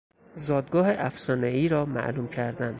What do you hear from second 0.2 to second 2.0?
زادگاه افسانهای را